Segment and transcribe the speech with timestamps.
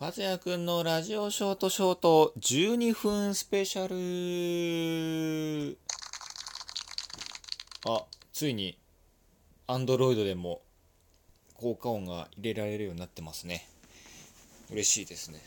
[0.00, 5.76] 和也くんのラジオショートショート12分スペシャル。
[7.86, 8.78] あついに
[9.66, 10.62] アンドロイドでも
[11.52, 13.68] 効果音が入れられるようになってますね。
[14.70, 15.38] 嬉しいですね、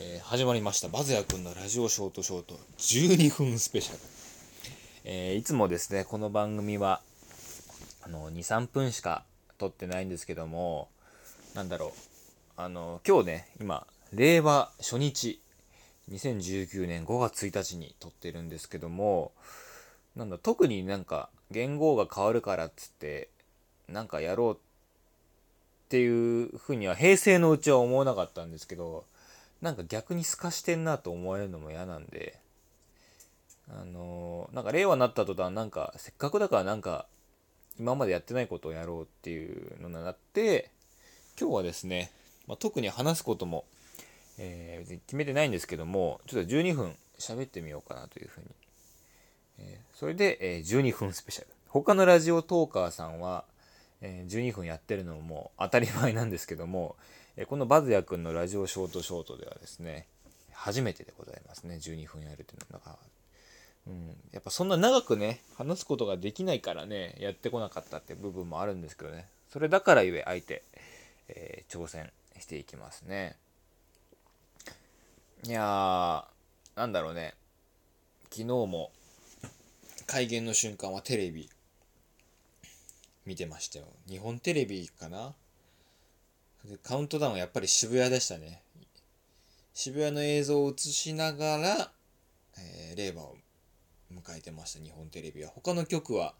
[0.00, 0.88] えー、始まりました。
[0.88, 4.00] バズヤくんのラジオショートショート12分スペシャル、
[5.04, 7.00] えー、いつもですねこの番組は
[8.02, 9.22] あの23分しか
[9.56, 10.88] 撮ってないんですけども
[11.54, 12.17] なんだろう。
[12.60, 15.40] あの今日ね今令和初日
[16.10, 19.30] 2019年5月1日に撮ってるんですけども
[20.16, 23.28] なんだ特になんか言語が変わるからっつって
[23.88, 24.58] なんかやろうっ
[25.88, 29.04] ていうふうには平成のうちは思わなかったんですけど
[29.62, 32.40] なんか逆に透かしてんなと思われるのも嫌なんで
[33.70, 37.06] あのなんか令和になった途端なんかせっかくだからなんか
[37.78, 40.72] 今までやってないことをやろうっていうのになって
[41.40, 42.10] 今日はですね
[42.48, 43.64] まあ、特に話すことも、
[44.38, 48.46] えー、決めてないんですけどもちょっと12分喋ってみようかなというふうに、
[49.58, 51.48] えー、それで、えー、12分スペシャル。
[51.68, 53.44] 他のラジオトーカーさんは、
[54.00, 56.96] えー、12分やってるのも当たり前なんですけども、
[57.36, 60.06] え、このバズヤ君のラジオショートショートではですね
[60.52, 62.96] 初めてでございますね12分やるっていうのが
[63.88, 69.26] うん、やっぱそんな長くね話すことができないからねやってこなかったって部分もあるんですけどね。
[69.50, 70.62] それだからゆえあえて、
[71.28, 73.36] えー、挑戦していきますね。
[75.44, 76.24] いやー、
[76.76, 77.34] なんだろうね。
[78.24, 78.90] 昨日も
[80.06, 81.48] 開演の瞬間はテレビ
[83.24, 83.86] 見てましたよ。
[84.08, 85.34] 日本テレビかな？
[86.82, 88.62] カウントダウンはやっぱり渋谷でしたね。
[89.74, 91.92] 渋谷の映像を映しながら、
[92.58, 93.36] えー、令和を
[94.12, 95.50] 迎えてました、日本テレビは。
[95.50, 96.34] 他の局は、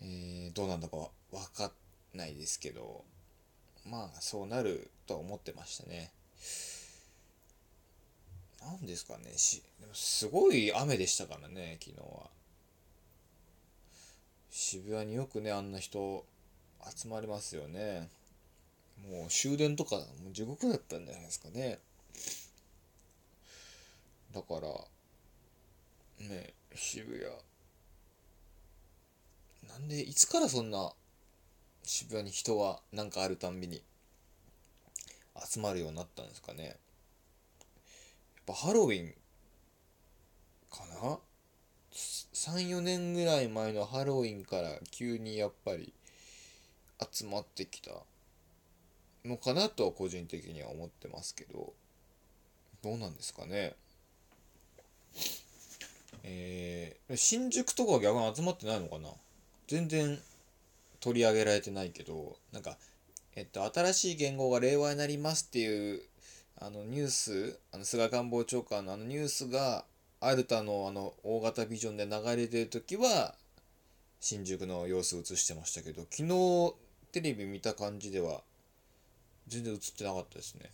[0.00, 1.10] えー、どうなんだかわ
[1.54, 1.72] か
[2.14, 3.04] んないですけど、
[3.90, 6.10] まあそうなるとは思ってましたね。
[8.60, 12.30] 何ですかねしでもすごい雨でしたからね昨日は。
[14.50, 16.24] 渋谷によくねあんな人
[16.96, 18.08] 集まりますよね。
[19.08, 21.78] もう終電とかもう地獄だったんじゃないですかね。
[24.34, 27.24] だからね渋谷
[29.70, 30.92] なんでいつからそんな
[31.90, 33.82] 渋谷に人はなんかあるたんびに
[35.42, 36.64] 集まるようになったんですかね。
[36.66, 36.74] やっ
[38.46, 39.14] ぱハロウィン
[40.70, 41.18] かな
[42.34, 45.94] ？34年ぐらい前のハロウィンから急にやっぱり
[47.10, 47.92] 集まってきた
[49.24, 51.72] のかなとは個人的には思ってますけど
[52.82, 53.74] どうなんですかね。
[56.22, 59.08] えー、新宿とかは逆に集まってないのかな？
[59.68, 60.18] 全然
[61.00, 62.76] 取り上げられてないけどなんか
[63.36, 66.02] えっと新しい言語が令和になりますっていう
[66.60, 69.84] あのニュースあの菅官房長官のあのニュースが
[70.20, 73.34] アルタのあの大型ビジョンで流れてる時は
[74.20, 76.74] 新宿の様子映してましたけど昨日
[77.12, 78.40] テレビ見た感じでは
[79.46, 80.70] 全然映ってなかったですね。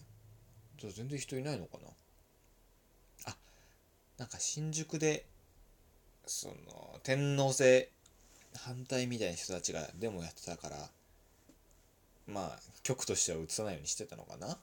[0.80, 1.88] 全然人いないのかな？
[3.32, 3.36] あ
[4.18, 5.24] なんか新宿で
[6.26, 6.54] その
[7.02, 7.90] 天皇制
[8.56, 10.76] 反対みたいな人たちがデモやってたから
[12.26, 14.56] まあ局としては映さないようにしてたのかな、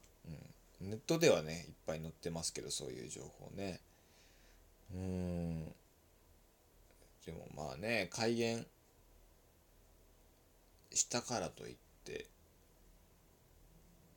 [0.81, 3.79] うん、ネットではねいっぱい載ってますけどそういう情報ね。
[4.94, 5.66] うん。
[7.25, 8.66] でもまあね開演
[10.91, 12.25] したからといって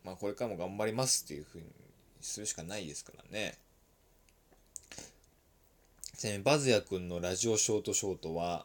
[0.05, 1.65] まあこれからも頑張りますっていうふうに
[2.21, 3.59] するしかないですからね。
[6.17, 8.65] ちなみにバズヤ君のラジオショートショートは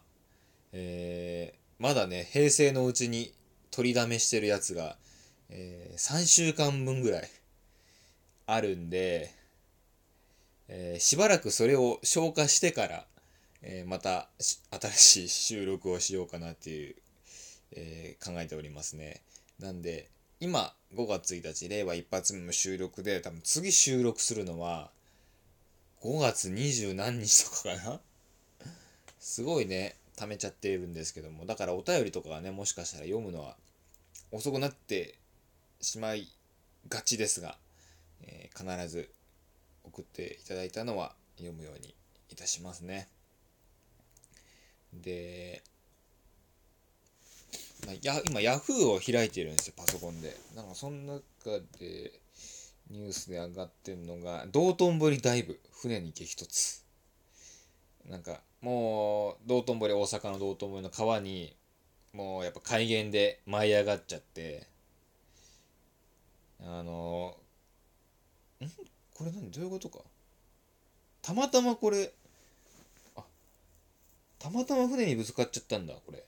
[0.74, 3.34] えー、まだね、平成のうちに
[3.72, 4.98] 取りだめしてるやつが、
[5.50, 7.30] えー、3週間分ぐらい
[8.46, 9.32] あるんで、
[10.68, 13.06] えー、しばらくそれを消化してから、
[13.62, 16.96] えー、また新しい収録をしようかなっていう、
[17.74, 19.22] えー、考えておりますね。
[19.60, 20.10] なんで、
[20.40, 24.92] 今5月1日、令和一発目の収録で、多分次収録するのは
[26.02, 28.02] 5月二十何日とかかな？
[29.20, 29.98] すごいね。
[30.20, 33.56] 貯めちゃっているんですけどもだからお便りとかがねもしかしたら読むのは
[34.32, 35.16] 遅くなって
[35.82, 36.28] しまい
[36.90, 37.58] がちですが、
[38.24, 39.10] えー、必ず
[39.84, 41.96] 送っていただいたのは読むように
[42.30, 43.08] いたしますね。
[44.94, 45.64] で、
[47.86, 50.36] まあ、や今 Yahoo を開いてるんですよパソコンで。
[50.56, 52.12] なんかその中で
[52.92, 56.84] ニュースで上がってんのが道頓堀ダイブ船に激突。
[58.10, 61.56] なんかもう道頓堀大阪の道頓堀の川に
[62.14, 64.68] もうやっぱ海源で舞い上がっちゃって
[66.62, 67.36] あの
[68.62, 68.68] ん？
[69.14, 69.50] これ何？
[69.52, 70.00] どういうことか？
[71.22, 72.12] たまたまこれ
[73.16, 73.24] あ
[74.40, 76.24] たまたま船にぶつかっちゃったんだこれ。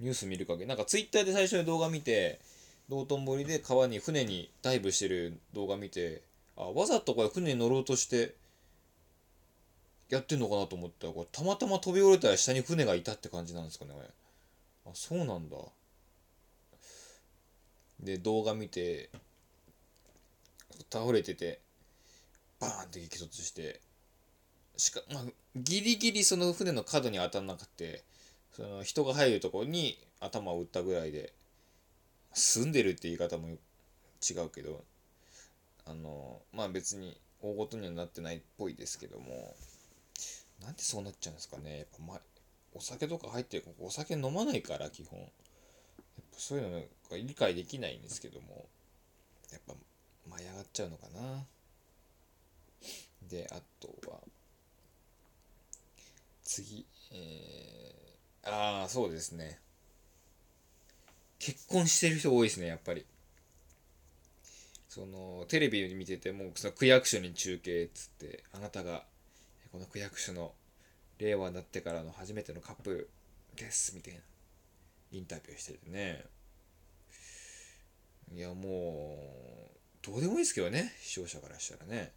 [0.00, 2.40] ニュース見る限りなんかツイッターで最初に動画見て
[2.88, 6.22] 道頓堀で川に船にダイブしてる動画見て
[6.56, 8.34] あわざとこれ船に乗ろうとして
[10.12, 14.06] やってんのかなと思ったらこれたまたま飛び降りたら下に船がいたって感じなんですかねこれ。
[14.84, 15.56] あそうなんだ。
[17.98, 19.08] で動画見て
[20.90, 21.60] 倒れてて
[22.60, 23.80] バーンって激突して
[24.76, 25.22] しかまあ
[25.56, 28.02] ギリギリその船の角に当たんなくて
[28.54, 31.32] その人が入るところに頭を打ったぐらいで
[32.34, 34.84] 住んでるって言い方も違うけど
[35.86, 39.54] あのまあ別に大ごとにはなってないっぽいですけども。
[40.62, 41.78] なんでそうなっちゃうんですかね。
[41.78, 42.20] やっぱ、ま、
[42.74, 45.18] お酒とか入ってるお酒飲まないから基本。
[45.20, 45.28] やっ
[46.32, 46.86] ぱそういうのが
[47.16, 48.66] 理解できないんですけども。
[49.52, 49.74] やっぱ
[50.30, 51.44] 舞い上がっちゃうのかな。
[53.28, 54.18] であとは
[56.42, 59.60] 次えー、ああそうですね。
[61.38, 63.04] 結婚してる人多いですねやっぱり。
[64.88, 69.04] そのテレビ見ててもその区役所に中継っつってあなたが
[69.72, 70.52] この区役所の
[71.18, 73.08] 令和になってからの初めてのカップ
[73.56, 74.20] ですみたいな
[75.12, 76.24] インタビューしててね。
[78.34, 79.16] いやも
[79.74, 82.12] うどうでもいいですけどね視聴者からしたらね。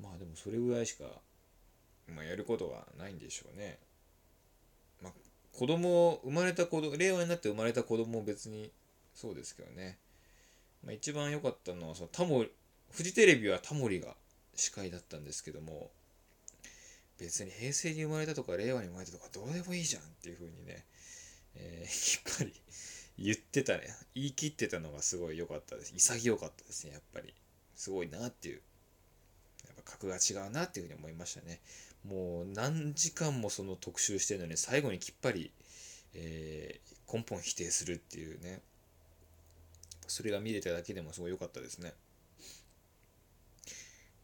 [0.00, 1.04] まあでもそれぐらいしか、
[2.08, 3.78] まあ、やることはないんでしょうね。
[5.02, 5.12] まあ
[5.52, 8.70] 子供生まれた子供令和になって生まれた子供も別に
[9.14, 9.98] そうですけどね、
[10.84, 12.44] まあ、一番良かったのはそのタモ
[12.92, 14.14] フジテレビはタモリが
[14.56, 15.90] 司会だったんですけども
[17.18, 20.84] 別に平成に生まれたとか令和に生まれたとかどうでもいいじゃんっていう風にね、
[21.54, 22.52] えー、やっぱり
[23.18, 23.94] 言ってたね。
[24.14, 25.92] 言い切ってたのがすごい良かったです。
[25.94, 27.32] 潔かったですねやっぱり。
[27.74, 28.60] すごいなっていう。
[29.66, 31.60] やっぱ格が違うなっていうふうに思いましたね。
[32.04, 35.50] もう何時間もその特集してるのに最後にきっぱり、
[36.14, 38.60] えー、根本否定するっていうね。
[40.08, 41.94] それが見れただけでもすごい良かったですね。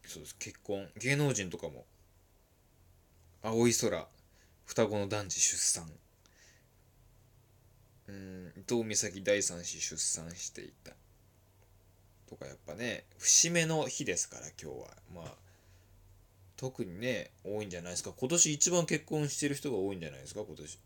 [0.05, 0.35] そうです。
[0.37, 0.87] 結婚。
[0.97, 1.85] 芸能人とかも。
[3.41, 4.07] 青い空。
[4.65, 5.89] 双子の男児出産。
[8.07, 8.53] うん。
[8.57, 10.93] 伊藤美咲第三子出産していた。
[12.29, 14.87] とかやっぱね節目の日ですから今日は。
[15.13, 15.33] まあ
[16.57, 18.11] 特にね多いんじゃないですか。
[18.15, 20.79] 今年一番結婚してる人が多いんじゃないですか今年。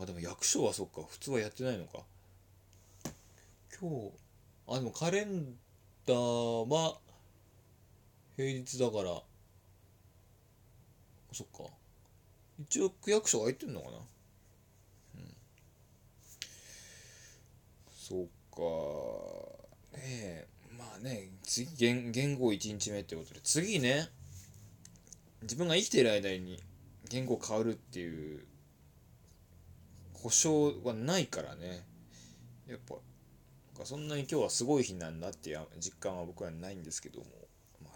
[0.00, 1.02] あでも役所はそっか。
[1.08, 2.00] 普通はやってないのか。
[3.80, 4.12] 今日
[4.68, 5.56] あでもカレン
[6.06, 6.98] ダーは
[8.36, 9.22] 平日だから。
[11.32, 11.70] そっか。
[12.58, 13.96] 一応区役所が入ってんのかな。
[15.16, 15.34] うん。
[17.90, 19.98] そうか。
[19.98, 20.46] ねえ。
[20.76, 23.40] まあね次言言語1日目ってことで。
[23.42, 24.08] 次ね。
[25.42, 26.62] 自分が生きてる間に
[27.08, 28.46] 言語変わるっていう。
[30.14, 31.84] 保証はないからね。
[32.66, 32.96] やっぱ
[33.84, 37.26] そんなに今日はすごい日なんだっていう実感は僕はないんですけども。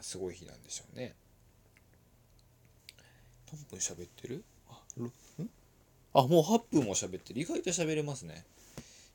[0.01, 1.15] すごい日なんでしょうね。
[3.53, 4.45] 何分喋ってる？
[4.69, 5.13] あん？
[6.15, 7.41] あもう8分も喋ってる。
[7.41, 8.45] 意外と喋れますね。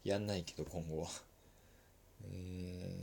[0.03, 1.07] やんないけど今後は。
[2.25, 2.95] え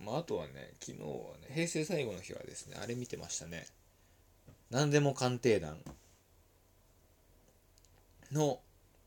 [0.00, 1.06] ー、まああとはね昨日は
[1.40, 3.66] ね平成最後の日はですねあれ見てましたね。
[4.70, 5.78] 何でも鑑定団
[8.32, 8.60] の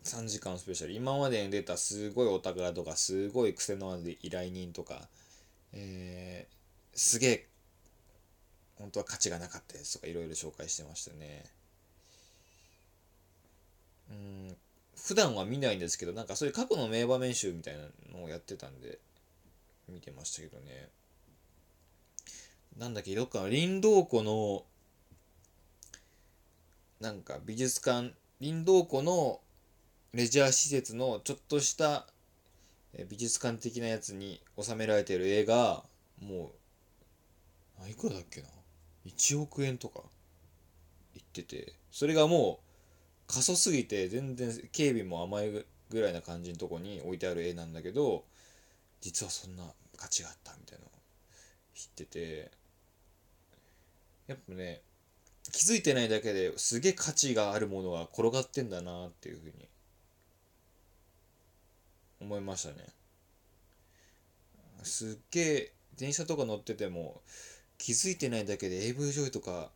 [0.03, 0.93] 3時間スペシャル。
[0.93, 5.07] 今までに出たすごいお宝とかすごい癖のある依頼人とか、
[5.73, 6.55] えー、
[6.95, 7.47] すげえ
[8.77, 11.43] 本当は価値がなかったやつとかいろいろ紹介してましたね。
[14.09, 14.57] うん
[14.95, 17.83] 普段は見ないんですけどなんかそういう過去の名場面集みたいな
[18.17, 18.99] のをやってたんで
[19.89, 20.89] 見てましたけどね。
[22.77, 24.63] なんだっけどっかの林道湖の
[26.99, 29.39] なんか美術館林道湖の
[30.13, 32.07] レジャー施設のちょっとした
[33.09, 35.83] 美術館的なやつに収められてる絵が
[36.21, 36.64] もう
[37.83, 38.47] あいくらだっけな
[39.05, 40.01] ？1億円とか
[41.13, 42.59] 言っててそれがも
[43.29, 48.25] う過疎すぎて全然警備も甘いぐらいな感じのとこに置いてある絵なんだけど
[49.01, 49.63] 実はそんな
[49.97, 50.91] 価値があったみたいなの
[51.73, 52.51] 知ってて
[54.27, 54.81] やっぱね
[55.51, 59.67] 気づいてないだけですげえ価値があるものが転がってんだなっていうふうに
[62.19, 62.87] 思いましたね。
[64.81, 67.21] すっげえ電車とか乗ってても
[67.77, 69.69] 気づいてないだけで AV 女優とか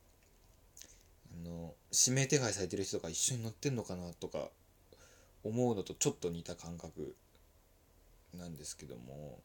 [1.34, 4.50] あの指名手配されてる人とか一緒に乗ってんのかなとか
[5.44, 7.16] 思うのとちょっと似た感覚
[8.38, 9.40] なんですけども。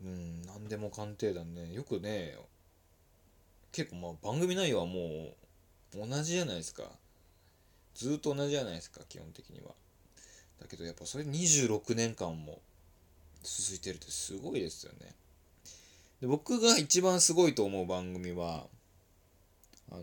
[0.00, 2.36] うん何でも鑑定団ねよくね
[3.72, 5.34] 結構まあ番組内容はも
[5.94, 6.84] う同じじゃないですか。
[7.94, 9.72] ずっと同じじゃないですか基本的には。
[10.60, 12.60] だけどやっぱそれ26年間も
[13.42, 15.14] 続いてるってすごいですよね。
[16.20, 18.66] で僕が一番すごいと思う番組は
[19.90, 20.02] あの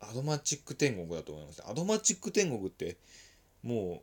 [0.00, 1.62] アドマチック天国だと思います。
[1.66, 2.96] アドマチック天国って
[3.62, 4.02] も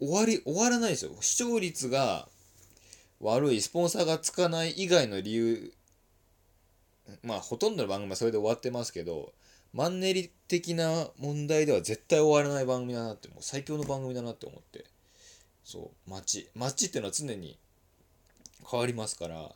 [0.00, 1.12] う終わり終わらないですよ。
[1.20, 2.28] 視聴率が
[3.20, 5.72] 悪いスポンサーがつかない以外の理由
[7.22, 9.32] まあほとんどの番組はそれで終わってますけど
[9.72, 14.84] マンネリ的な問題では絶対終わらない番組だなってもう最強の番組だなって思って。
[15.66, 17.58] そう街街っていうのは常に
[18.70, 19.50] 変わりますから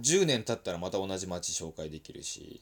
[0.00, 2.60] 10年経ったらまた同じ街紹介できるし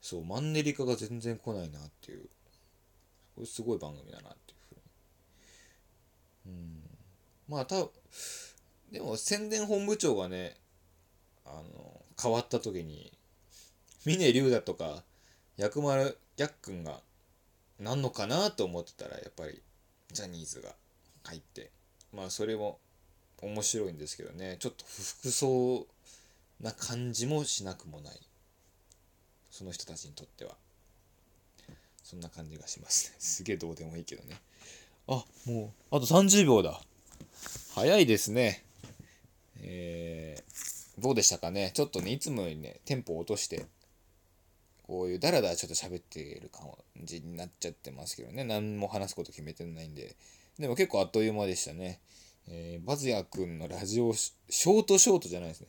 [0.00, 2.28] そうマンネリ化が全然来ないなっていう。
[3.34, 4.74] これすごい番組だなっていうふう
[6.50, 6.54] に。
[6.54, 6.82] うん。
[7.48, 7.86] まあた
[8.92, 10.56] でも宣伝本部長がね
[11.46, 13.12] あの変わった時に
[14.04, 15.02] 峰竜だとか
[15.56, 17.00] 薬丸やっくんが
[17.80, 19.62] なんのかなと思ってたらやっぱり
[20.12, 20.74] ジャニーズが
[21.24, 21.70] 入って
[22.12, 22.78] まあそれも
[23.42, 24.56] 面白いんですけどね。
[24.58, 25.86] ちょっと不服そ
[26.60, 28.20] うな感じもしなくもない。
[29.50, 30.56] その人たちにとっては。
[32.02, 33.16] そんな感じがしますね。
[33.20, 34.40] すげえどうでもいいけどね。
[35.06, 36.80] あもうあと30秒だ。
[37.74, 38.64] 早いですね。
[39.60, 41.72] えー、どうでしたかね。
[41.74, 43.66] ちょっとねいつもよりねテンポを落として
[44.86, 46.70] こういうダラダラちょっと喋っている感
[47.02, 48.44] じになっちゃってますけどね。
[48.44, 50.14] 何も話すこと決めてないんで。
[50.58, 52.00] でも結構あっという間でしたね、
[52.48, 55.68] えー、バズヤ君のラジオショートショートじゃないですね。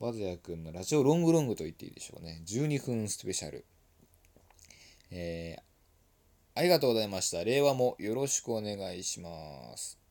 [0.00, 2.42] バズヤ君のラジオロングロングと言っていいでしょうね。
[2.46, 3.64] 12分スペシャル。
[5.10, 5.62] えー、
[6.54, 7.44] ありがとうございました。
[7.44, 10.03] 令和もよろしくお願いします。